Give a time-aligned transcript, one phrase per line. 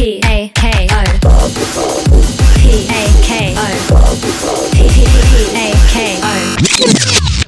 [0.00, 1.04] P A K O
[2.56, 3.60] P A K O
[4.72, 4.80] P
[5.54, 6.26] A K O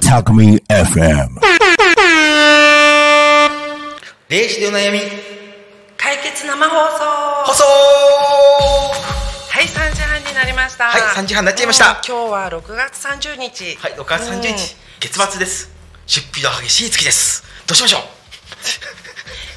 [0.02, 1.40] Talk Me FM.
[4.28, 5.00] 霊視でお悩み
[5.96, 7.04] 解決生放送。
[7.46, 10.84] 放送はい3時半になりました。
[10.88, 11.86] はい3時半になっちゃいました。
[11.86, 13.76] うん今日は6月30日。
[13.76, 14.42] はい6月30うん。
[14.42, 15.70] 日月末です。
[16.06, 17.44] 出費の激しい月です。
[17.66, 18.02] どうしましょう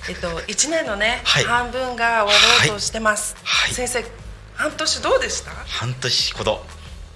[0.07, 1.43] えっと1年のね、はい。
[1.45, 3.73] 半分が終わろうとしてます、はい。
[3.73, 4.05] 先生
[4.53, 5.51] 半年どうでした？
[5.51, 6.65] 半年ほど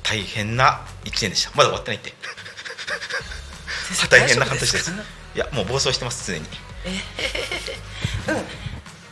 [0.01, 1.51] 大変な1年でした。
[1.55, 2.13] まだ終わってないって。
[4.09, 4.91] 大変な半年です。
[4.91, 5.01] か？
[5.35, 6.45] いやもう暴走してます常に。
[8.27, 8.35] うん。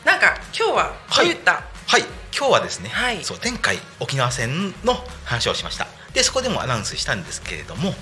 [0.04, 2.02] なんか今日はどういった、はい。
[2.36, 3.22] 今日はですね、はい。
[3.22, 5.86] そう天海沖縄戦の話をしました。
[6.12, 7.92] でそこでもアナウンスしたんですけれども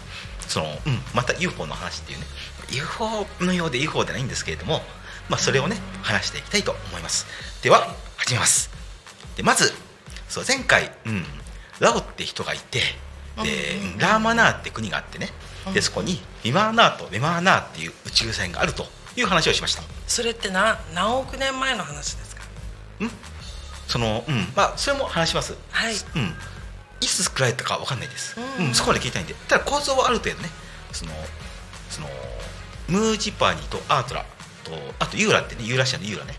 [0.49, 2.25] その、うん、また UFO の話っていうね。
[2.71, 4.81] UFO のようで UFO でないんですけれども、
[5.29, 7.27] まあ、それをね話していきたいと思います。
[7.63, 8.71] では始めます。
[9.37, 9.73] でまず
[10.29, 11.25] そう前回、うん、
[11.81, 12.81] ラオって人がいて
[13.43, 15.31] で、うんラーマナーって国があってね。
[15.75, 19.83] でそこにビマーナーとベマーナーっていう宇宙船があるという話をしました。
[20.07, 22.43] それってな何億年前の話ですか？
[23.89, 24.53] そのうん。
[24.55, 25.57] まあそれも話します。
[25.71, 25.95] はい。
[25.95, 26.35] うん。
[27.01, 29.35] いつ作られたかわかんないです、ううんんそこまで聞いたいんで。
[29.49, 30.49] ただ構造はある程度ね。
[30.93, 31.13] その
[31.91, 32.09] その
[32.89, 34.25] ムージパニとアートラ
[34.67, 36.35] とあとユーラってねユーラシアのユーラね、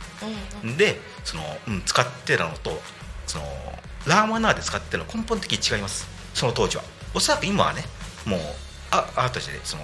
[0.64, 2.80] うんでその、うん、使ってたのと
[3.26, 3.46] その
[4.06, 6.08] ラーマナーで使ってるのは根本的に違います。
[6.34, 6.84] その当時は。
[7.14, 7.84] おそらく今はね
[8.26, 8.40] もう
[8.92, 9.84] あアートしてねその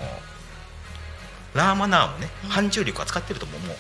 [1.53, 3.59] ラーマナーもね反重力は使ってると思う。
[3.61, 3.77] もう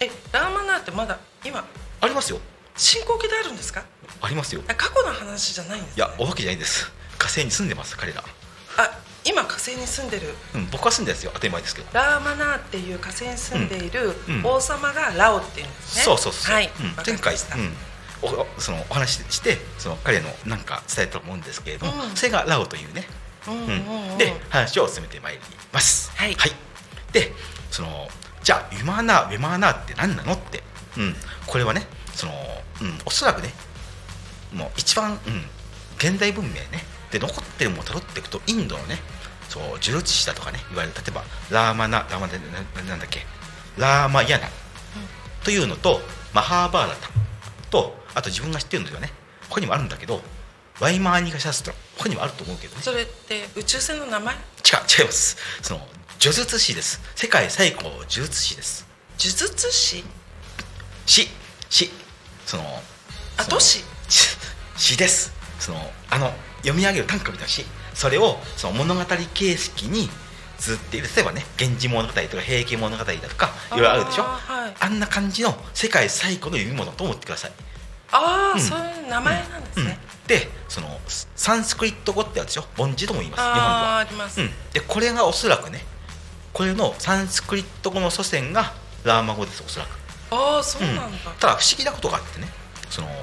[0.00, 1.64] えラーマナーってまだ今
[2.00, 2.40] ありますよ。
[2.76, 3.84] 進行形であるんですか？
[4.20, 4.62] ありますよ。
[4.68, 6.90] あ過去の話じゃないんです、ね、いやおわけじゃないです。
[7.18, 8.24] 火星に住んでます彼ら、あ
[9.28, 10.34] 今火星に住んでる。
[10.54, 11.32] うん、僕は住んでるんですよ。
[11.34, 11.88] 当たり前ですけど。
[11.92, 16.02] ラーマナーっていう火星に住んでいる王様がラオっていうんですね。
[16.02, 16.70] そうそうそう、はい。
[17.06, 17.36] 前回、
[18.22, 22.16] おおそのお話ししてその彼のなんか伝えたと思うんですけれども、うん。
[22.16, 23.06] それがラオというね、
[23.46, 24.10] うんうんうん。
[24.12, 24.18] うん。
[24.18, 25.40] で話を進めてまいり
[25.72, 26.10] ます。
[26.16, 26.34] はい。
[27.12, 27.32] で
[27.70, 28.08] その
[28.42, 30.62] じゃあユマーナーウェマーナーって何なのって、
[30.96, 31.14] うん、
[31.46, 31.82] これはね
[32.14, 32.32] その、
[32.80, 33.50] うん、おそらくね
[34.54, 35.18] もう一番、うん、
[35.96, 36.62] 現代文明ね。
[37.10, 38.98] で残ってるものをたどっていくとインドのね
[39.48, 43.20] そう呪術師だとかね言われる例えばラーマナラーマナななんだっけ
[43.76, 44.48] ラーマヤナ
[45.44, 46.00] というのと
[46.34, 47.08] マハーバーラタ
[47.70, 49.10] とあと自分が知ってるのではね
[49.48, 50.20] 他にもあるんだけど
[50.80, 52.82] ワイマーニカシャストラ他にもあると思うけどね。
[52.82, 54.34] それって宇宙船の名前？
[54.34, 54.40] 違う
[55.00, 55.36] 違います。
[55.62, 55.80] その
[56.20, 57.00] 呪術師です。
[57.16, 58.86] 世界最高呪術師です。
[59.18, 60.04] 呪術師？
[61.06, 61.28] 師
[61.70, 61.90] 師
[62.46, 62.62] その
[63.38, 63.84] あ都市？
[64.08, 64.36] し
[64.76, 65.32] 詩です。
[65.58, 65.78] その
[66.10, 67.64] あの読み上げる短歌みたいな詩
[67.98, 70.08] それをその物語形式に
[70.56, 74.22] 綴っている例えばね「源氏物語」とか「平家物語」だとかいろいろあるでしょ？
[74.22, 74.74] あーはい。
[74.78, 77.52] あんな感じの世界最古の読み物と思ってください、
[78.12, 78.60] ああ、うん。
[78.60, 79.86] そういう名前なんですうん。
[79.86, 79.98] ね。
[80.28, 81.00] でその
[81.34, 82.64] サンスクリット語ってあるでしょ？
[82.76, 83.98] 梵字とも言います日本でああは。
[83.98, 84.40] あります。
[84.40, 85.84] うん、でこれがおそらくね
[86.52, 88.72] これのサンスクリット語の祖先が
[89.02, 89.90] ラーマ語ですおそらく。
[90.30, 91.04] ああそうなんだ。
[91.04, 91.12] うん。
[91.40, 92.48] ただ不思議なことがあってね
[92.90, 93.14] その、うん、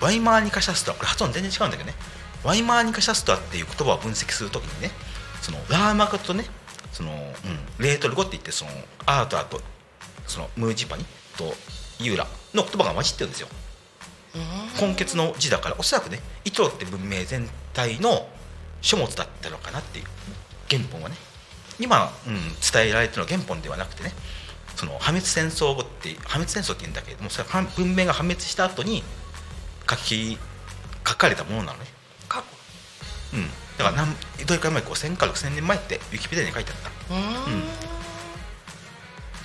[0.00, 1.94] ワイマーニカシャストラこれ発音全然違うんだけどね
[2.44, 4.90] ワイマーニカシャストラっていう言葉を分析するときにね
[5.42, 6.44] そのラーマ語とね
[6.92, 8.70] その、うん、レートル語って言ってその
[9.06, 9.60] アートラと
[10.26, 11.04] そのムージパニ
[11.36, 11.54] と
[11.98, 13.48] ユーラの言葉が混じってるんですよ。
[14.80, 18.28] 根血の字だからおそらくねイトロって文明全体の
[18.80, 20.04] 書物だったのかなっていう
[20.68, 21.16] 原本はね。
[21.80, 24.12] 今、うん、伝えられてるのは原本ではなくてね
[24.76, 29.02] その破滅戦争後って破滅戦争って言うんだけれどもそれは文明が破滅した後に
[29.88, 30.38] 書き
[31.08, 31.86] 書かれたものなのね、
[33.82, 34.14] だから何
[34.46, 37.14] どれくらい前5000から6000年前ってウィキペディアに書いてあった。
[37.14, 37.56] うー。
[37.56, 37.90] ん。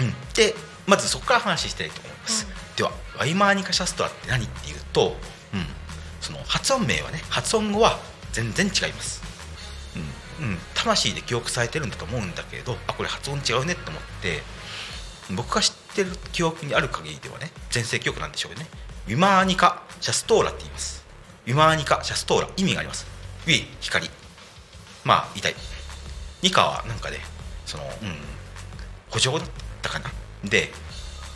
[0.08, 0.54] うん、で
[0.86, 5.16] まずそこから話したいと思います、ではワイマーニカシャストラって何っていうと、
[5.54, 5.66] うん、
[6.20, 7.98] その発音名はね発音語は
[8.34, 9.24] 全然違います、
[10.40, 10.48] うん。
[10.48, 14.44] うん、魂で記憶されてるんだと思うんだけれどあこれ発音違うねって思って
[15.34, 18.70] 僕が知ってる記憶にある限りではね全盛記憶なんでしょうけどね。
[19.08, 21.06] ウィマーニカシャストーラって言います。
[21.48, 23.08] ウィマーニカシャストーラ意味があります。
[23.48, 24.10] ウィ光
[25.06, 25.56] まあ痛い。
[26.42, 27.20] ニカはなんかね
[27.66, 27.90] そのうん
[29.10, 29.48] 補助だっ
[29.82, 30.12] たかな。
[30.44, 30.72] で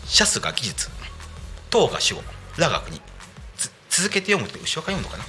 [0.06, 0.90] シャスが技術。
[1.70, 2.24] トウが主語
[2.58, 3.00] ラが国
[3.90, 5.24] 続けて読むと後ろから読むのかな。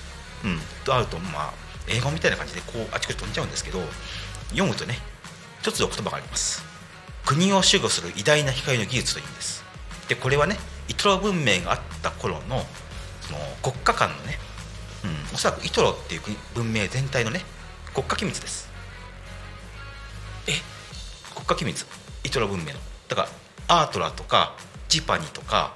[0.50, 0.60] うん。
[0.84, 1.52] とあるとまあ
[1.86, 3.80] 英語みたいな感じでこうあちこち飛んじゃうんですけど
[4.50, 4.96] 読むとね
[5.60, 6.64] 一つの言葉があります。
[7.26, 9.64] 国を守護する偉大な光の技術という意味です。
[10.08, 10.56] でこれはね
[10.88, 12.64] イトロ文明があった頃の
[13.20, 14.38] その国家間のね、
[15.04, 16.20] うん、おそらくイトロっていう
[16.54, 17.42] 文明全体のね
[17.94, 18.68] 国家機密です。
[20.46, 20.52] え？
[21.34, 21.86] 国家機密？
[22.24, 22.80] イトロ文明の。
[23.08, 23.22] だか
[23.68, 24.56] らアートラとか
[24.88, 25.74] ジパニとか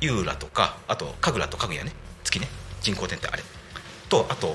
[0.00, 1.92] ユーラとかあと神楽とかぐやね。
[2.24, 2.48] 月ね。
[2.80, 3.42] 人工点ってあれ。
[4.08, 4.54] とあと、うん、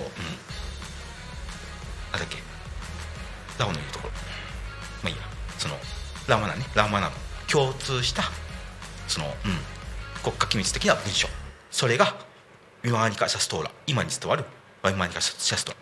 [2.14, 2.38] あだっけ？
[3.60, 4.14] ラオの言うところ。
[5.04, 5.22] まあいいや。
[5.58, 5.76] その
[6.28, 6.66] ラマナね。
[6.76, 7.14] ラマナの。
[7.48, 8.24] 共通した
[9.08, 9.34] その、うん、
[10.24, 11.28] 国家機密的な文書。
[11.70, 12.16] それが
[12.84, 13.72] ミマーニカ・シャストーラ。
[13.88, 14.46] 今に伝わる。
[14.82, 15.82] ワイマーニカ・シャストーラ。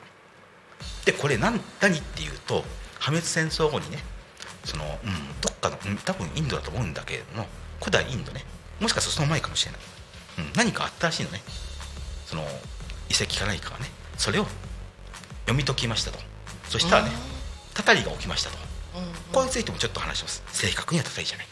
[1.05, 2.63] でこれ何何っていうと
[2.99, 3.97] 破滅戦争後にね
[4.63, 4.91] その、うん、
[5.41, 7.47] どっかの、うん、多分インドだと思うんだけれども
[7.79, 8.43] 古代インドね
[8.79, 9.81] もしかするとその前かもしれない、
[10.39, 11.41] うん、何かあったらしいのね。
[12.25, 12.43] その
[13.09, 13.87] 遺跡か何かがね
[14.17, 14.45] それを
[15.45, 16.19] 読み解きましたと。
[16.69, 17.11] そしたらね
[17.73, 18.57] たたりが起きましたと。
[19.33, 20.43] これについてもちょっと話します。
[20.51, 21.47] 正確にはたたりじゃない。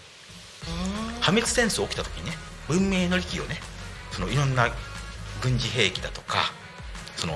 [1.21, 3.59] 破滅戦争起きた時にね文明の利器をね
[4.11, 4.69] そのいろんな
[5.41, 6.51] 軍事兵器だとか
[7.15, 7.33] その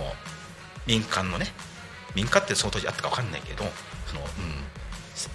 [0.85, 1.47] 民間のね
[2.15, 3.63] 民間ってその当時あったか分かんないけど
[4.07, 4.27] その、うん、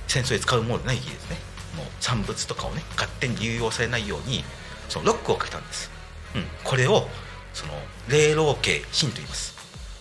[0.06, 1.36] 戦争で使うものない技ですね。
[1.76, 4.44] もう産物とかをね勝手に流用されないように
[4.88, 5.90] そのロックをかけたんです、
[6.34, 7.06] うん、これを
[7.52, 7.72] その
[8.08, 9.54] 霊老系神と言います。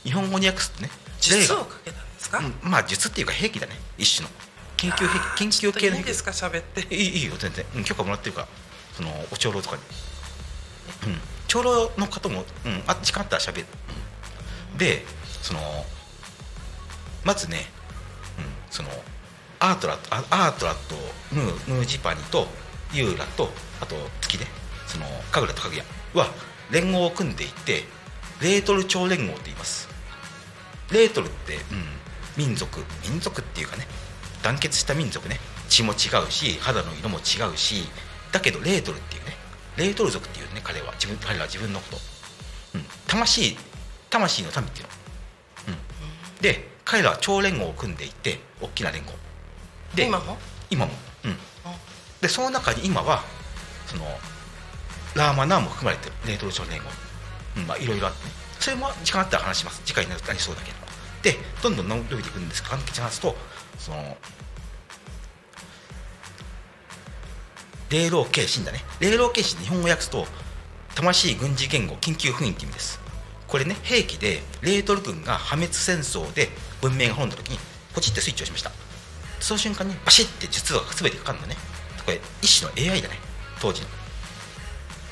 [0.04, 0.90] 日本語に訳すとね
[1.20, 4.34] 術をかけたんですか、うん、まあ術っていうか兵器だね一種の。
[4.78, 6.06] 研究兵器研究系の兵器。
[6.08, 6.94] ですか喋って。
[6.94, 8.48] いいいいよ全然、うん、許可もらってるから
[8.94, 9.82] そのお長老とかに、
[11.08, 13.66] うん、長老の方も、うん、あ時間あったら喋る、
[14.72, 15.04] うん、で
[15.42, 15.60] その
[17.26, 17.58] まずね、
[18.38, 18.90] うん、その
[19.60, 20.96] アートラアアートラと
[21.34, 22.48] ムームージパニと
[22.94, 23.50] ユーラと
[23.82, 24.46] あと月ね
[24.88, 25.84] その神楽とかぐや
[26.14, 26.28] は
[26.72, 27.84] 連合を組んでいて
[28.42, 29.90] レートル超連合と言います。
[30.92, 31.56] レートルって、
[32.38, 32.80] うん、民族
[33.10, 33.88] 民族っていうかね
[34.44, 37.86] 団結した民族ね血も違うし肌の色も違うし
[38.32, 39.32] だけどレートルっていうね
[39.78, 41.98] レートル族っていうね彼は自分彼らは自分のこと、
[42.76, 43.58] うん、魂
[44.12, 44.90] 魂の民っていうの、
[45.70, 49.12] うん、で彼らは超連合を組んでいて大きな連合。
[49.96, 50.38] で今も？
[50.70, 50.92] 今も。
[51.26, 51.38] うん。
[52.22, 53.24] でその中に今は
[53.88, 54.06] その
[55.16, 56.16] ラーマナーも含まれてる。
[56.28, 56.86] レートル超連合、
[57.58, 59.82] うん、まあいろいろあって、ね、それも時間あったら話します。
[59.84, 60.78] 次回になりそうだけど。
[61.24, 62.62] でどんどん伸びていくんです。
[62.62, 63.36] 簡単に話すと
[63.80, 64.18] その
[67.90, 68.82] 霊老系神だね。
[69.00, 70.28] 霊老系神日本語訳すと
[70.94, 73.00] 魂軍事言語緊急封印って意味です
[73.48, 76.50] これね兵器でレートル軍が破滅戦争で
[76.82, 77.60] 文明が滅んだ時に
[77.94, 78.72] ポチってスイッチをしました。
[79.40, 81.56] その瞬間にバシッて術が全てかかるのね。
[82.06, 83.16] これ一種の AI だね。
[83.62, 83.88] 当時の。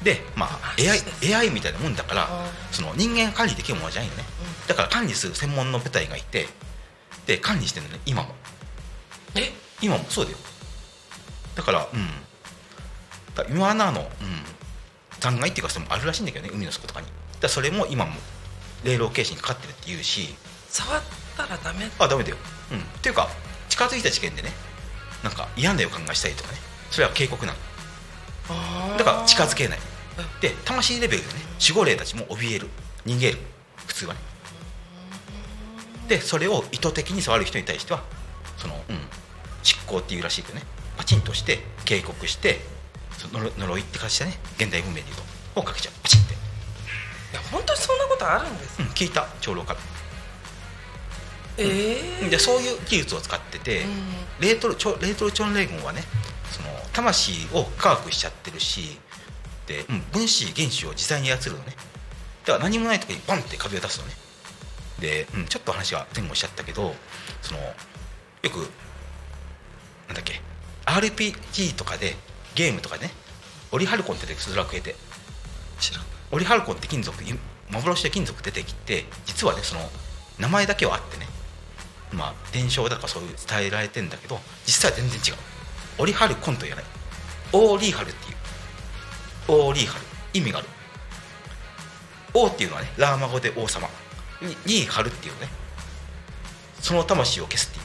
[0.04, 2.28] でまあ AI, AI みたいなもんだから
[2.72, 4.24] その人間が管理できるものじゃないよね。
[4.68, 6.48] だから管理する専門の部隊がいて
[7.26, 8.36] で管理してるのね今も。
[9.36, 9.52] え？
[9.82, 10.38] 今もそうだよ。
[11.56, 12.08] だからうん。
[13.36, 14.08] だから今のあの、うん、
[15.20, 17.08] 残骸っていうかそれもあるらしいんだけどね海の底とかに
[17.44, 18.14] だそれも今も
[18.84, 20.34] 霊老形式にかかってるっていうし。
[20.70, 21.02] 触っ
[21.38, 21.92] たらダメ？
[22.00, 22.38] あダメだよ、
[22.72, 23.30] うん、っていうか
[23.70, 24.50] 近づいた事件でね
[25.24, 26.58] なんか嫌な予感がしたりとかね。
[26.90, 28.98] それは警告なの。
[28.98, 29.80] だから近づけない。
[30.42, 32.70] で魂レベルでね守護霊たちも怯える。
[33.06, 33.38] 逃げる。
[33.86, 34.20] 普通はね。
[36.08, 38.04] でそれを意図的に触る人に対しては
[38.58, 38.98] その、うん、
[39.62, 40.66] 執行っていうらしいけどね。
[40.98, 42.62] パチンとして警告して
[43.32, 44.40] 呪いって形でね。
[44.58, 45.16] 現代文明でいう
[45.54, 45.62] と。
[45.62, 45.94] をかけちゃう。
[46.02, 46.38] パチンって、い
[47.34, 49.80] や本当にそんなことあるんですうん、聞いた長老から。
[51.58, 53.86] ええでそういう技術を使ってて、
[54.40, 56.02] レートルチョレートルチョンレーゴンはね
[56.52, 59.00] その魂を科学しちゃってるし
[59.68, 61.76] で、うん、分子原子を実際に操るのね。
[62.46, 64.14] だから何もない時にバンって壁を出すのね。
[65.00, 66.96] で、うん、ちょっと話が前後しちゃったけど
[67.42, 67.74] そのよ
[68.50, 68.58] く
[70.08, 70.42] なんだっけ
[70.86, 72.16] RPG とかで
[72.56, 73.12] ゲームとかでね
[73.72, 74.96] オリハルコンって出てくるドラクエで。
[75.80, 77.28] 知らんオリハルコンって金属い
[77.72, 79.82] 幻で金属出てきて実はねその
[80.40, 81.28] 名前だけはあってね。
[82.12, 85.36] まあ伝承だからそういう伝えられてんだけど実際は全然違う。
[86.00, 86.86] オリハルコンと言わない。
[87.54, 88.36] オーリーハルっていう。
[89.48, 90.06] オーリーハル。
[90.34, 90.68] 意味がある。
[92.34, 93.88] 王っていうのはねラーマ語で王様。
[94.66, 95.48] にハルっていうね。
[96.82, 97.84] その魂を消すっていう。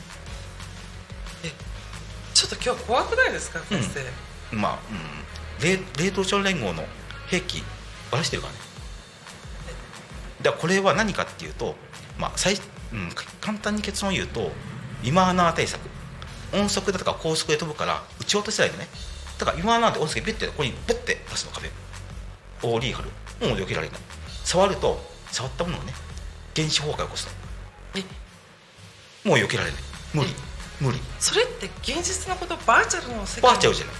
[2.35, 3.61] ちょっと今日怖くないですか？
[3.69, 4.78] 先生、まあ、
[5.61, 6.85] うん、冷冷凍庁連合の
[7.26, 7.62] 兵器
[8.10, 8.58] ばらしてるからね。
[10.42, 11.74] だからこれは何かっていうと、
[12.18, 12.54] まあ最
[12.92, 13.10] うん、
[13.40, 14.50] 簡単に結論を言うと
[15.02, 15.80] 今穴対策。
[16.54, 18.88] 音速だとか高速で飛ぶから撃ち落とせないでね。
[19.38, 21.70] だから今穴で音速でビュッてここにブッて出すの壁。
[22.62, 23.08] オーリーハル。
[23.46, 23.98] もう避けられない。
[24.44, 24.98] 触ると
[25.30, 25.92] 触ったものをね
[26.56, 27.28] 原子崩壊を起こす
[27.94, 28.00] え？
[29.28, 29.80] のもう避けられない。
[30.14, 30.34] 無理。
[30.80, 30.98] 無理。
[31.20, 33.94] それって現実のことバーチャルの世界バーチャルじゃない。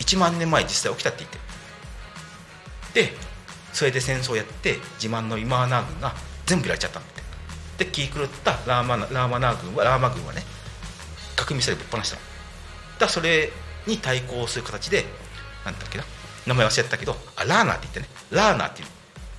[0.00, 1.38] 1万年前に実際起きたって言って。
[3.00, 3.16] るで
[3.74, 6.14] それで戦争をやって自慢のイマーナー軍が
[6.46, 7.12] 全部やられちゃったんだっ
[7.76, 7.84] て。
[7.84, 10.42] で気狂ったラーマラーマナー軍はラーマ軍はね
[11.34, 12.22] 核ミサイルぶっ放したの。
[13.00, 13.50] だそれ
[13.86, 15.04] に対抗する形で
[15.64, 16.04] なんだっけな
[16.46, 18.06] 名前忘れてたけどあラーナーって言ってね。
[18.30, 18.88] ラーナーっていう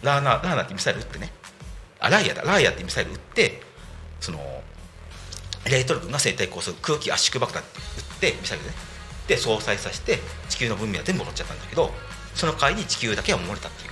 [0.03, 1.31] ラーナーラーナーってミサイル撃ってね。
[1.99, 2.41] あライアだ。
[2.41, 3.61] ライアってミサイル撃って
[4.19, 4.39] その
[5.65, 7.79] レイトル軍が生体構想空気圧縮爆弾って
[8.27, 8.75] 撃ってミサイルでね。
[9.27, 11.89] で相殺させて地球の文明は全部乗っちゃったんだけど
[12.35, 13.91] その代わりに地球だけは守れたっていう、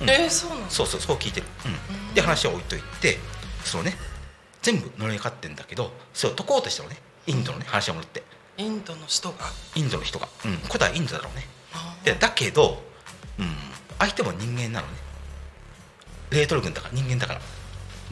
[0.00, 0.10] うん。
[0.10, 0.70] えー、そうなの？
[0.70, 1.46] そうそうそう聞いてる、
[2.08, 3.18] うん、で話は置いといて
[3.64, 3.94] そのね
[4.62, 6.96] 全部乗りかってんだけどそれを解こうとしたのね。
[7.26, 8.22] インドのね話を戻って。
[8.56, 9.36] インドの人が？
[9.74, 11.46] インドの人が、うん、古代インドだろうね。
[12.04, 12.82] でだけど、
[13.38, 13.46] うん、
[13.98, 14.94] 相手も人間なのね。
[16.30, 17.40] レートル軍だから人間だから。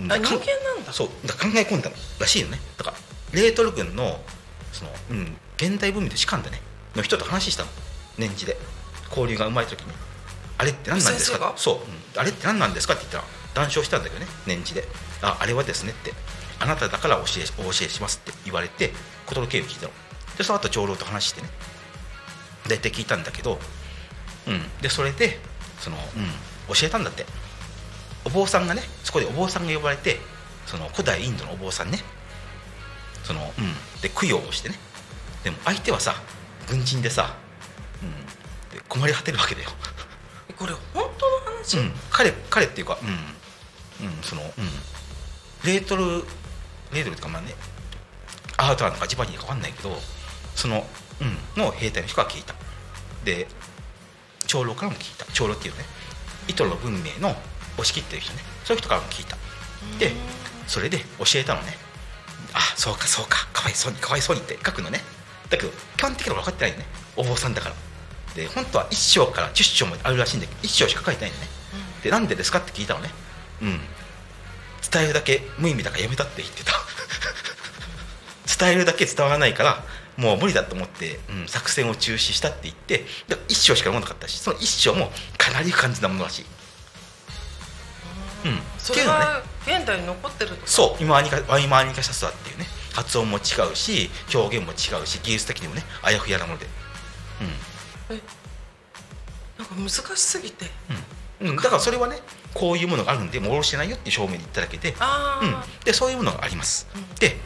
[0.00, 0.46] うんあ人間か
[0.76, 0.92] なんだ。
[0.92, 1.08] そう。
[1.26, 2.58] だから考え込んだのらしいよね。
[2.78, 2.96] だから
[3.32, 4.20] レートル軍の
[4.72, 6.60] その、うん、現代文明で士官だね。
[6.96, 7.68] の人と話したの。
[8.18, 8.56] 年次で。
[9.10, 9.92] 交流が生まれた時に
[10.58, 11.52] あれって何なんですか？
[11.56, 12.20] そう、うん。
[12.20, 14.86] あれって何なんですかって言ったら談笑したんだけどね年次で。
[15.22, 16.12] ああれはですねって
[16.60, 18.92] あなただからお教えお教えしますって言われて
[19.26, 19.92] 事の経緯を聞いたの。
[20.36, 21.48] でその後長老と話してね。
[22.68, 23.58] 大体聞いたんだけど、
[24.46, 25.38] うん、でそれで
[25.80, 27.26] その、うん、教えたんだって。
[28.24, 30.20] お坊さんがねそこでお坊さんが呼ばれて
[30.66, 31.98] その古代インドのお坊さんね。
[33.24, 34.76] その、うん、で供養をしてね。
[35.42, 36.14] でも相手はさ
[36.68, 37.34] 軍人でさ、
[38.00, 39.70] うん、で困り果てるわけだよ、
[40.62, 44.06] これ本当の話、うん、彼彼っていうか、うん。
[44.06, 44.48] うん、その、うん、
[45.64, 46.04] レートル
[46.92, 47.54] レートルってかまあね
[48.56, 49.96] アートなのかジバニーか分かんないけど
[50.54, 50.86] その、
[51.56, 52.54] うん、の兵隊の人が聞いた。
[53.24, 53.48] で
[54.46, 55.26] 長老からも聞いた。
[55.32, 55.84] 長老っていうね
[56.46, 57.30] イトロの文明の
[57.74, 58.40] 押し切ってる人ね。
[58.64, 59.36] そういう人からも聞いた。
[59.98, 60.12] で
[60.68, 61.76] それで教えたのね。
[62.54, 63.48] あそうかそうか。
[63.52, 65.00] かわいそうにかわいそうにって書くのね。
[65.50, 66.86] だけど基本的には分かってないよね。
[67.16, 67.74] お坊さんだから
[68.34, 71.46] で本当は1章から10章まであるらしいんだけど1章しか書いてないのね。
[72.02, 73.10] でなんでですかって聞いたのね。
[73.62, 73.80] うん。
[74.90, 76.72] 伝えるだけ無意味だからやめたって言ってた。
[78.58, 79.84] 伝えるだけ伝わらないから
[80.16, 86.46] もう無理だと思って、うん、作戦を中止したって言ってで1章しか読まなかったしその1章もかなり不完全なものらしい。
[88.44, 88.60] うん。
[88.78, 90.56] それは現代に残ってると？
[90.56, 93.40] かそう今アニカワイマーニカシャスワっていうね発音も違
[93.72, 96.66] うし表現も違うし技術的にもねあやふやなもので。
[97.40, 97.71] え
[99.58, 100.66] なんか難しすぎて。
[101.40, 102.16] うん、うん、だからそれはね
[102.54, 104.96] こういうものがあるんでもう下ろしてないよっていう正面に言っただけで,、うん、
[105.84, 107.14] でそういうものがあります、うん。
[107.16, 107.36] で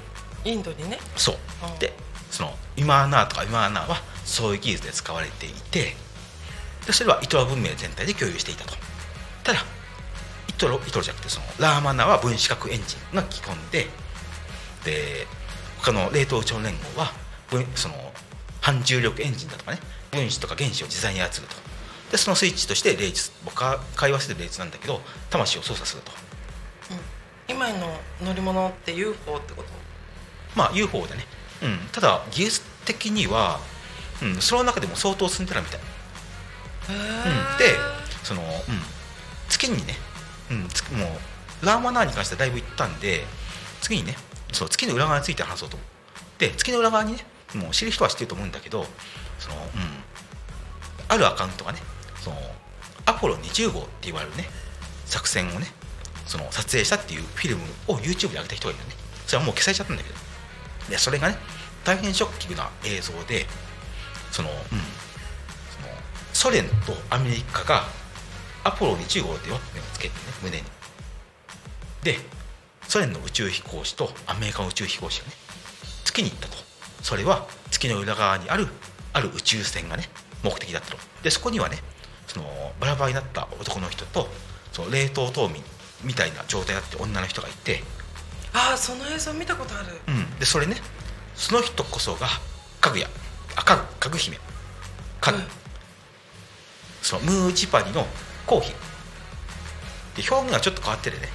[0.44, 0.99] インドにね。
[1.16, 1.37] そう。
[1.73, 1.78] うん。
[1.78, 1.92] で
[2.30, 5.94] そのイマーナーとかイマーナーはそういう技術で使われていて
[6.87, 8.75] でそれはイトラ文明全体で共有していたと。
[9.44, 9.61] ただ
[10.49, 13.87] イトロイトロじゃなくてそのラーマナーは分子核エンジンが基本で
[14.85, 15.26] で
[15.78, 17.12] 他の冷凍超連合は
[17.50, 17.94] 分その
[18.66, 19.78] 反重力エンジンだとかね
[20.11, 21.54] 分子とか原子を自在に操ると。
[22.11, 26.11] でそのスイッチとして霊術僕は会話してる霊術なんだけど魂を操作すると。
[27.49, 29.68] 今の乗り物って UFO ってこと？
[30.56, 31.25] まあ UFO でね、
[31.62, 33.61] うん、ただ技術的には、
[34.20, 35.82] うん、その中でも相当進んでたみたい、へ
[36.92, 37.00] うん、
[37.61, 37.78] えで
[38.25, 38.49] その、うん、
[39.49, 39.94] 月にね、
[40.50, 41.04] うん、つも
[41.62, 43.23] うラーマナーに関してはだいぶ行ったんで
[43.80, 44.16] 次にね
[44.52, 45.76] そう月の裏側について話そうと。
[45.76, 45.88] 思う
[46.40, 47.25] で月の裏側にね
[47.57, 48.87] もう知る人は知ってると思うんだけど
[49.39, 49.63] その、うん、
[51.09, 51.79] あるアカウントがね
[52.23, 52.37] その
[53.07, 54.45] アポロ20号って言われるね
[55.07, 55.67] 作戦をね
[56.27, 58.97] その撮影したっていうフィルムを YouTube で上げた人がいるのね。
[59.27, 60.17] それはもう消されちゃったんだけど。
[60.91, 61.37] でそれがね
[61.85, 63.47] 大変ショッキングな映像で
[64.33, 64.79] その,、うん、その
[66.33, 67.85] ソ連とアメリカが
[68.65, 70.65] アポロ20号ってワッペンをつけてね胸に。
[72.03, 72.19] で
[72.89, 75.33] ソ連の宇宙飛行士とアメリカの宇宙飛行士がね
[76.05, 76.57] 月に行ったと
[77.07, 78.67] それは月の裏側にある
[79.13, 80.09] ある宇宙船がね
[80.43, 81.77] 目的だったとでそこにはね
[82.27, 82.45] その
[82.81, 84.27] バラバラになった男の人と
[84.73, 85.63] その冷凍島民
[86.03, 87.85] みたいな状態だって女の人がいて、
[88.53, 89.87] ああその映像見たことある。
[90.09, 90.75] うん、でそれね
[91.37, 92.27] その人こそが
[92.81, 93.07] かぐや。
[93.55, 94.37] あかぐかぐ姫。
[95.21, 95.45] かぐ、うん。
[97.03, 98.05] そのムージパニの
[98.49, 98.73] 皇妃
[100.21, 101.29] で表現がちょっと変わっててね。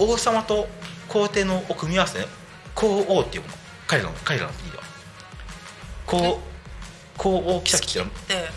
[0.00, 0.66] 王様と
[1.08, 2.26] 皇帝のを組み合わせてね
[2.74, 3.54] 皇王っていうもの。
[3.86, 4.85] 彼らの彼らの国では
[6.06, 6.40] 皇
[7.18, 8.48] 皇王妃っていうのはで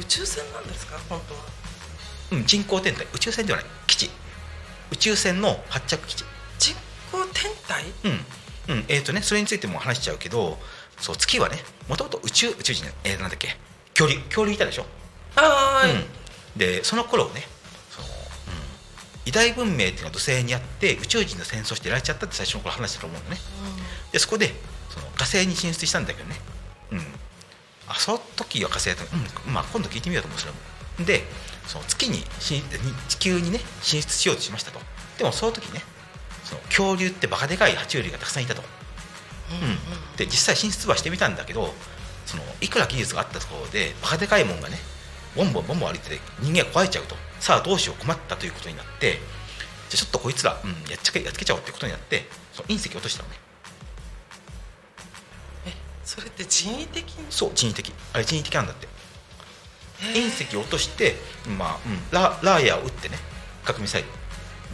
[0.00, 0.98] 宇宙船なんですか？
[1.08, 1.40] 本当は。
[2.32, 3.06] うん、人工天体。
[3.14, 3.66] 宇宙船ではない。
[3.86, 4.10] 基地。
[4.92, 6.24] 宇宙船の発着基地。
[6.58, 6.76] 実
[7.12, 7.84] 行天体？
[8.68, 10.58] うん、うん、えっ、とねそれについても話しちゃうけど
[10.98, 11.56] そう月はね
[11.88, 13.56] もともと宇宙宇宙人えー、なんだっけ？
[13.94, 14.86] 恐竜恐竜いたでしょ、
[15.36, 15.92] ああ、はい。
[15.92, 16.04] うん、
[16.56, 17.42] でその頃ね
[17.90, 18.12] その、うん、
[19.26, 23.36] 偉大文明っていうのが土星にあって宇宙人の戦争してやられちゃったって最初の頃話したと思うのね。
[24.12, 24.52] でそこで
[24.90, 26.36] その火星に進出したんだけどね。
[26.52, 26.57] うん
[27.88, 28.94] あその時は火星だ。
[28.94, 29.52] ったうん。
[29.52, 30.58] まあ今度聞いてみようと思うそれも
[31.06, 31.22] で
[31.66, 32.62] その月に進
[33.08, 34.80] 地球にね進出しようとしましたと。
[35.18, 35.82] でもその時ね
[36.44, 38.62] その恐竜ってバカでかい爬虫類がたくさんいたと、
[39.50, 39.72] うんうん。
[39.72, 39.78] うん、
[40.16, 41.72] で実際進出はしてみたんだけど
[42.26, 44.76] そのいくら技術があったところでバカでかいもんがね
[45.36, 47.16] ボンボンボンボン歩いてて人間が壊れちゃうと。
[47.40, 49.20] さあどうしよう困ったということになってじゃ
[49.94, 53.36] あちょっとこいつら、うん、やっちゃけやっつけちゃおうってことになってその隕石を落としたのね。
[53.36, 53.47] え
[56.08, 57.26] それって人為的に？
[57.28, 57.92] そう人為的。
[58.14, 58.88] あれ人為的なんだって。
[60.00, 61.16] え隕石を落として、
[61.58, 63.18] まあうん、ララーヤを撃ってね。
[63.62, 64.08] 核ミサイル。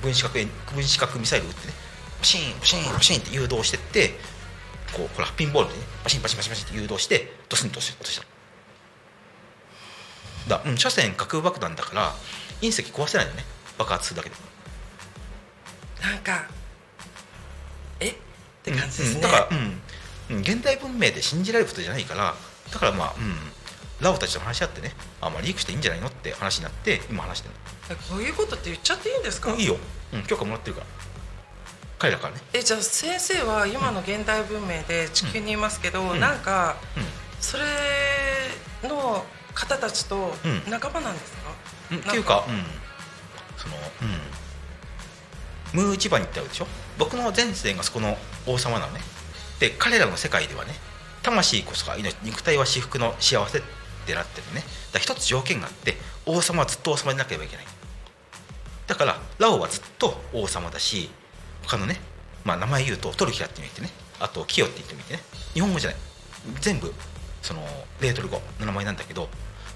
[0.00, 1.72] 分子核分子核ミサイルを撃ってね。
[2.20, 4.10] パシーンパシーンパシーンって誘導してって
[4.92, 5.84] こうほらピンボールでね。
[6.04, 8.26] パシンパシンパシンパシンって誘導してドスンと落とした。
[10.56, 12.14] だ、うん、車線核爆弾だから
[12.60, 13.44] 隕石壊せないよね。
[13.76, 14.36] 爆発するだけで。
[16.00, 16.46] なんか
[17.98, 18.10] え？
[18.10, 18.14] っ
[18.62, 19.80] て感じですね、うんだから、うんうん、
[20.30, 22.34] 現代文明で信じられることじゃないから
[22.72, 23.36] だからまあ、うん、
[24.00, 27.54] ラオたちと話し合ってねあ、まあ、リークしていいんじゃないのって話になって今話してる
[28.10, 29.50] こういうことって言っちゃっていいんですか？
[29.50, 29.76] のいいよ、
[30.12, 30.86] うん、許可もらってるから。
[31.98, 32.40] 彼らからね。
[32.52, 36.20] えじゃあ先生は今の現代文明で地球にいますけど、うん。
[36.20, 37.02] なんかうん。
[37.40, 37.64] それ
[38.82, 40.70] の方たちとうん。
[40.70, 41.38] 仲間なんですか、
[41.92, 42.64] うん、っていうか、うん、
[43.58, 43.74] その、
[45.74, 46.66] うん、ムーチバに行ってあるでしょ？
[46.98, 48.16] 僕の前世がそこの
[48.46, 49.00] 王様なのね
[49.60, 50.72] で彼らの世界ではね
[51.22, 53.62] 魂こそが命肉体は至福の幸せっ
[54.06, 54.60] てなってるね。
[54.92, 55.96] だから一つ条件があって
[56.26, 57.66] 王様はずっと王様でなければいけない。
[58.86, 61.08] だからラオはずっと王様だし
[61.62, 61.98] 他のね、
[62.44, 63.88] まあ、名前言うとトルキラって言ってね。
[64.20, 65.20] あとキヨって言ってみてね。
[65.54, 65.98] 日本語じゃない。
[66.60, 66.92] 全部
[67.42, 67.60] その
[68.00, 69.28] レートル語の名前なんだけど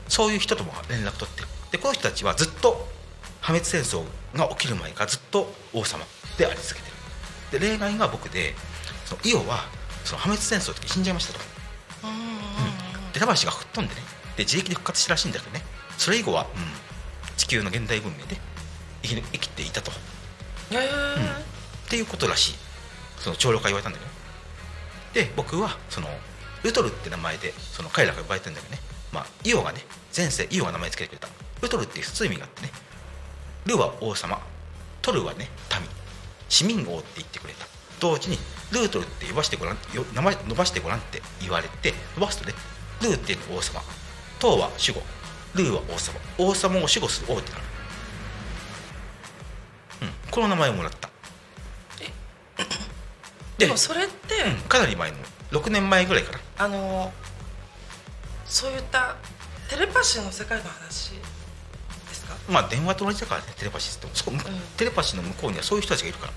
[0.09, 2.89] そういう人とも連絡取ってるでこの人たちはずっと
[3.41, 4.05] 破滅戦争
[4.35, 6.05] が起きる前からずっと王様
[6.39, 6.91] であり続けて
[7.53, 7.61] る。
[7.61, 8.55] で例外が僕で
[9.09, 9.65] そのイオは
[10.05, 11.41] その破滅戦争の時死んじゃいましたと。
[12.05, 14.03] うんうんうんで魂が吹っ飛んでね
[14.37, 15.63] で自力で復活したらしいんだけどね。
[15.97, 18.37] それ以後は、うん、地球の現代文明で
[19.03, 19.91] 生き生きていたと。
[20.71, 20.79] へー。
[20.79, 22.55] っていうことらしい。
[23.19, 25.27] その長老が言われたんだけどね。
[25.27, 26.09] で僕はその
[26.63, 28.81] ルトルって名前でその彼らが呼ばれてるんだけどね。
[29.13, 29.81] まあイオがね
[30.15, 31.29] 前世イオが名前つけてくれた。
[31.63, 32.71] ルトルっていう普通意味があってね。
[33.65, 34.39] ルは王様。
[35.01, 35.49] トルはね
[35.81, 35.89] 民。
[36.51, 37.67] 市民王って言ってくれた。
[37.99, 38.39] 同時に
[38.73, 42.55] ルートルって呼ばしてごらんよ名前伸ばしてごらんって言われて伸ばすとね
[43.03, 43.81] ルーっていうのは王様。
[44.39, 45.03] トウは守護。
[45.55, 46.19] ルーは王様。
[46.39, 47.63] 王様を守護する王ってなる。
[50.03, 50.09] うん。
[50.31, 51.09] この名前をもらった。
[53.57, 55.17] でもそれって、うん、かなり前の。
[55.51, 56.39] 6年前ぐらいかな。
[56.59, 57.13] あの
[58.45, 59.17] そういった
[59.71, 61.25] テレパシーの世界の話で
[62.15, 62.35] すか？
[62.49, 64.17] まあ電話と同じだからねテレパシーって。
[64.17, 64.33] そこ、
[64.77, 66.31] テレパシーの向こうにはそういう人たちがいるか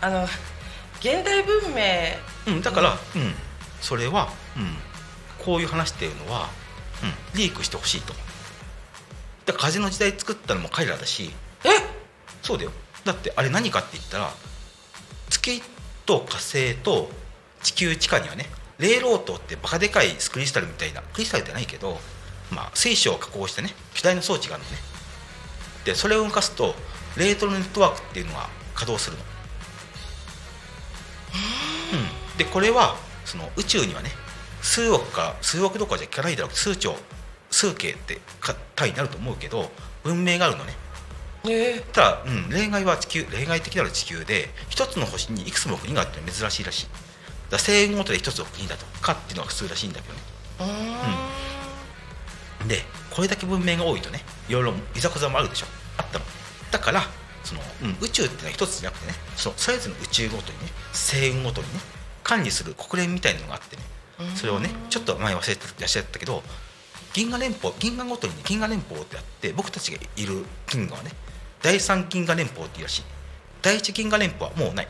[0.00, 0.26] あの
[1.02, 1.82] 現代文明。
[2.46, 3.34] ら、うん、だから、うん。
[3.80, 6.48] それは、うん、こういう話っていうのは、
[7.02, 8.14] うん、リークしてほしいと。
[9.44, 11.32] だ風の時代作ったのも彼らだし。
[11.64, 11.68] え？
[12.42, 12.70] そうだよ。
[13.04, 14.30] だってあれ何かって言ったら
[15.28, 15.60] 月
[16.06, 17.10] と火星と
[17.64, 18.46] 地球地下にはね
[18.78, 21.98] 霊老塔ってバカでかいスクリスタルみたいなクリスタルじゃないけど、
[22.52, 24.76] まあ、水晶を加工してね巨大な装置があるのね。
[25.84, 26.76] でそれを動かすと
[27.16, 29.24] レートルネットワークっていうのが稼働するの、
[32.42, 34.10] でこれはその宇宙にはね
[34.60, 36.96] 数億か数億どころじゃ効かないだろう数兆
[37.50, 39.70] 数形ってか単位になると思うけど
[40.02, 40.72] 文明があるのね。
[41.44, 46.86] えただ、うん、例外は地球例外的なる地球で一つの星にいくつも国があるって珍しいらしい。
[47.50, 50.20] だ星雲ごとで一つの国だとかっていうのが普通らしいんだけどね。
[50.60, 52.64] うー。
[52.64, 52.68] ん。
[52.68, 52.78] で
[53.10, 55.66] これだけ文明が多いとねいろいろいざこざもあるでしょ。
[55.98, 56.24] あったの。
[56.70, 57.02] だから
[57.44, 63.82] その、うん、宇宙っていうのは一つじゃなくてねそのそれぞれの宇宙ごとにね星雲ごとにね管理する国連みたいなのがあってね。
[64.36, 66.42] それをねちょっと前忘れてらっしゃったけど
[67.12, 71.10] 銀河連邦銀河ごとに、ね、銀河連邦ってあって僕たちがいる銀河はね
[71.62, 73.02] 第三銀河連邦っていうらしい。
[73.62, 74.88] 第一銀河連邦はもうない。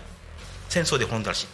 [0.68, 1.46] 戦争で滅んだらしい、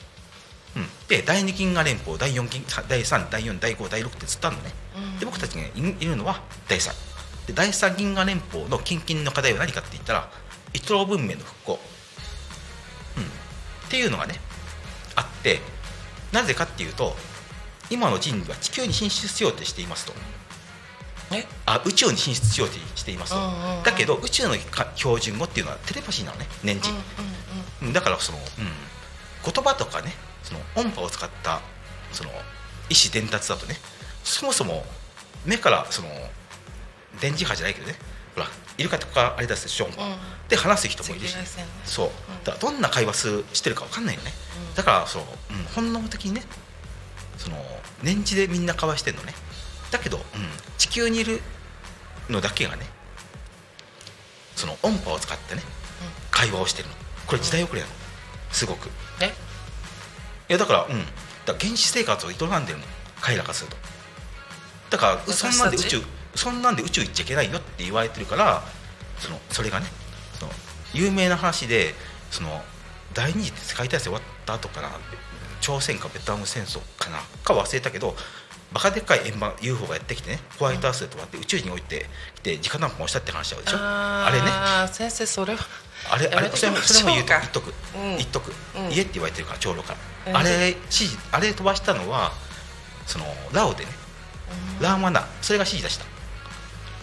[0.77, 4.71] うん、で第二銀河連邦第四銀第三第四第五第六ってずっとあるのね。
[5.19, 6.93] で僕たちがいいるのは第3
[7.49, 10.31] で第3銀河連邦の近々の課題は何かって言ったら
[10.75, 11.81] イトロ文明の復興、
[13.17, 13.27] うん、っ
[13.91, 14.35] ていうのがね
[15.57, 15.61] て
[16.33, 17.15] なぜかっていうと
[17.91, 20.13] 今の人類は地球に進出しようとしていますと。
[21.31, 21.47] え？
[21.67, 23.39] あ宇宙に進出しようとしていますと、
[23.85, 26.95] だけど宇宙のか標準語っていうのはテレパシーなのね年次、
[27.83, 28.45] うんだからその、うん、
[29.53, 31.61] 言葉とかねその音波を使った
[32.13, 32.33] その意
[32.95, 33.77] 思伝達だとね
[34.25, 34.85] そもそも
[35.45, 36.09] 目からその
[37.21, 37.95] 電磁波じゃないけどね
[38.39, 39.93] ほらイルカとかあれ出すでしょ、うん。
[40.49, 41.37] で話す人もいるし。
[41.85, 42.11] そう
[42.45, 44.33] だからどんな会話してるか分かんないよね、
[44.77, 46.43] だからそう、うん、本能的にね
[47.37, 47.57] その
[48.03, 49.35] 年次でみんな交わしてんのね。
[49.91, 50.23] だけど、うん、
[50.77, 51.41] 地球にいる
[52.29, 52.87] のだけがね
[54.55, 55.63] その音波を使ってね
[56.31, 56.95] 会話をしてるの。
[57.27, 57.93] これ時代遅れなの。
[58.51, 58.89] すごく。
[59.21, 59.27] え？
[59.27, 61.01] いやだからうん。
[61.01, 62.85] だから原始生活を営んでるの。
[63.21, 63.77] 彼らからすると。
[64.91, 66.03] だからそんなんで宇宙
[66.39, 68.63] そんなんで宇宙行っちゃいけないよって言われてるから
[69.19, 69.87] そのそれがね
[70.39, 70.53] その
[70.95, 71.95] 有名な話で
[72.31, 72.63] その
[73.13, 74.91] 第二次世界大戦終わった後から
[75.61, 78.15] 朝鮮かベトナム戦争かなか忘れたけど
[78.73, 83.79] バカでっかい円盤 UFO がやってきてねホワイトハウスで止まって宇宙に置いてきて直談判をしたって話あるでしょ？
[83.81, 84.47] あれね。
[84.93, 85.61] 先生それは
[86.11, 88.17] あれあれそれもそれも言うと言っとく、うん。
[88.19, 88.93] 言っとく、うん。
[88.93, 89.95] 家って言われてるから長老か
[90.27, 92.33] ら、うんあれ指示あれ飛ばしたのは
[93.07, 93.25] その
[93.55, 93.91] ラオでね、
[94.83, 96.05] ラーマナそれが指示出した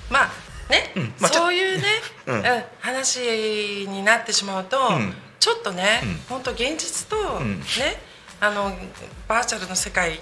[0.10, 0.32] まあ
[0.70, 1.84] ね、うんまあそういうね、
[2.28, 2.40] ううん。
[2.40, 2.44] ん
[2.80, 5.14] 話になってしまうと、うん。
[5.40, 6.16] ちょっとね、うん。
[6.30, 7.60] 本当現実と、ん。
[7.60, 7.66] ね
[8.42, 8.72] あの
[9.28, 10.20] バーチャルの世界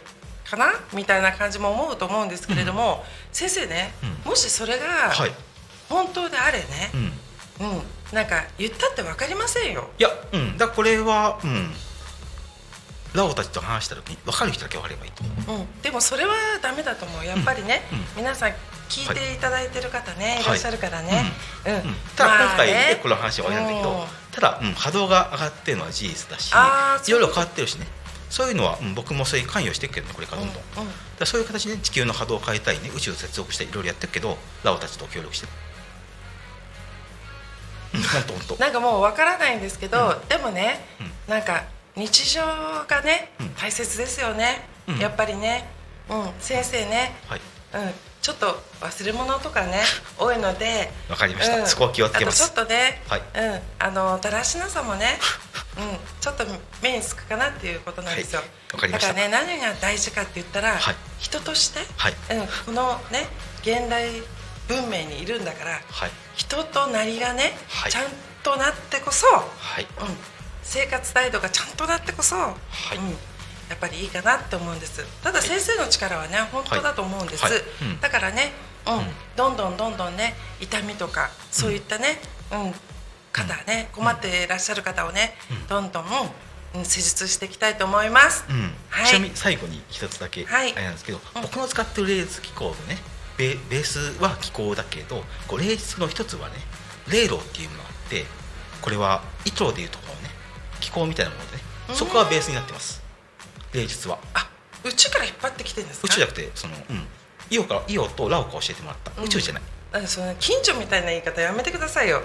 [0.49, 0.67] かな？
[0.93, 3.93] みたいな感じも思うと思うんですけれども、先生ね、
[4.25, 5.31] うもしそれがはい、
[5.89, 6.91] 本当であれね
[7.59, 9.89] う、ん、うんなんか言ったって分かりませんよ。
[9.97, 11.71] いや、うん、だこれは、うん、
[13.13, 17.25] ラオたちと話した時に分かる人だけ分かればいいと思ううん、でもそれはダメだと思う。
[17.25, 17.97] やっぱりね、うん。
[17.99, 18.53] うん皆さん
[18.89, 21.23] 聞いていただいてる方ね、い、らっしゃるからね、
[21.65, 21.73] うん。
[21.73, 21.81] うん。
[22.15, 24.05] ただ今回まあねこの話は終わりなんだけど、うん。
[24.31, 27.87] ただ、うん、波動が上がってるのは事実だしいろいろ変わってるしね。
[28.29, 30.81] そういうのは、うん、僕もそれに関与していくけどねこれからどんどん、うん。
[30.83, 30.89] うん。
[31.19, 35.47] らそういう形で、ね、地球の波動を変えたいね宇宙を接続していろいろやってるけどラオたちと協力して。
[37.93, 38.01] うん。
[38.01, 40.83] 本当本当なんかもうわからないんですけど、でもね、
[41.27, 41.65] なんか
[41.95, 42.41] 日常
[42.87, 43.49] がね、うん。
[43.55, 44.97] 大切ですよね、うん。
[44.97, 45.67] やっぱりね、
[46.09, 47.41] うん、先生ね、はい。
[47.73, 49.83] うん、ちょっと忘れ物とかね
[50.17, 50.91] 多いので。
[51.09, 51.57] わかりました。
[51.57, 51.67] うん。
[51.67, 52.43] そこは気をつけます。
[52.43, 53.21] あとちょっとね、はい。
[53.35, 55.19] うん、あのだらしなさもね、
[55.77, 56.45] うん、ちょっと
[56.81, 58.49] 目につくかなっていうことなんですよ、はい。
[58.73, 59.07] わかりました。
[59.09, 60.95] だからね何が大事かって言ったら、はい。
[61.19, 62.15] 人として、はい。
[62.31, 63.27] うん、このね
[63.61, 64.09] 現代
[64.67, 66.11] 文明にいるんだからはい。
[66.35, 67.91] 人となりがね、はい。
[67.91, 68.05] ちゃん
[68.43, 69.43] となってこそ、は
[69.79, 69.87] い。
[69.99, 70.17] うん、
[70.63, 72.39] 生活態度がちゃんとなってこそ、い。
[72.39, 72.49] うん、
[73.69, 75.05] やっぱりいいかなって思うんです。
[75.21, 77.53] ただ先生の力はね本当だと思うんです、はい。
[77.53, 77.61] はい。
[77.81, 78.01] うん。
[78.01, 78.51] だからね、
[78.87, 79.03] うんうん。
[79.35, 82.19] どんどんどんどんね痛みとかそういったね、
[82.51, 82.73] うん。
[83.31, 85.67] 方ね困っていらっしゃる方をね、うん。
[85.67, 86.05] どんどん、
[86.75, 88.73] うん、施術していきたいと思います、うん。
[88.89, 89.05] はい。
[89.07, 90.73] ちなみに最後に一つだけあはい。
[90.73, 91.41] れなんですけど、うん。
[91.41, 92.97] 僕の使ってるレース機構のね
[93.37, 96.55] ベベースは気候だけどこうレースの一つはね
[97.11, 98.25] 霊炉っていうものがあって
[98.79, 100.29] これは糸でいうところのね
[100.83, 101.63] 気候みたいなものでね。
[101.89, 101.95] うん。
[101.95, 103.01] そこがベースになってます。
[103.73, 104.19] 霊術は。
[104.33, 104.49] あ
[104.83, 106.07] 宇宙から引っ張ってきてるんですか？
[106.07, 107.07] 宇宙じゃなくてその、うん、
[107.49, 109.25] イオからイオとラオから教えてもらった、うん。
[109.25, 109.63] 宇宙じゃない。
[109.93, 112.21] なんかその近所みたいな言い方やめてくださいよ。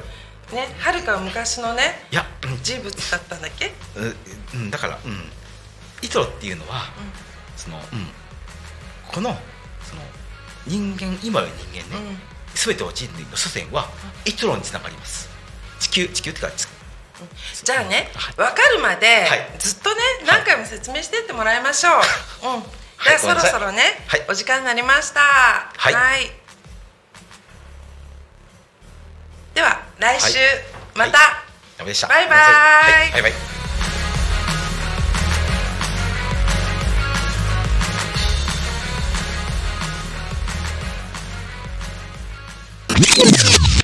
[0.53, 2.63] ねはるか昔のねいや、うん。
[2.63, 3.67] 人物だったんだっけ？
[3.97, 5.13] ううん、だから、うん、
[6.03, 6.85] イトロっていうのは、
[7.57, 7.83] その、うん、
[9.13, 9.37] この
[9.83, 10.03] その
[10.67, 12.19] 人間今の人間ね、うん。
[12.55, 13.89] 全ての人類の祖先は
[14.25, 15.29] イトロにつながります。
[15.79, 16.67] 地球地球っていうかつ
[17.65, 18.35] じゃあねはい。
[18.35, 19.51] 分かるまではい。
[19.59, 22.63] ずっとね何回も説明してってもらいましょう、うん。
[22.63, 24.27] ではそろそろね、はい。
[24.29, 25.21] お時間になりました。
[25.21, 26.31] はい。
[29.55, 30.49] では来週、はい。
[30.95, 31.19] また、
[31.79, 32.39] バイバイ。
[32.39, 33.13] はい。
[33.13, 33.33] バイバイ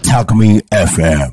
[0.05, 1.33] Talk Me FM.